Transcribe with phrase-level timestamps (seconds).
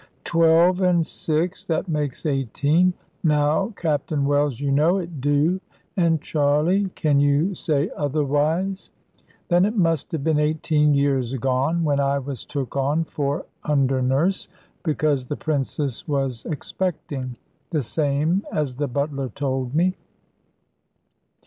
[0.23, 5.61] Twelve and six, that makes eighteen; now, Captain Wells, you know it do;
[5.95, 8.89] and, Charley, can you say otherwise?
[9.49, 14.01] Then it must have been eighteen years agone, when I was took on for under
[14.01, 14.47] nurse,
[14.81, 17.35] because the Princess was expecting,
[17.69, 19.93] the same as the butler told me.